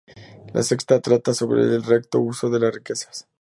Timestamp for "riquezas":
2.73-3.27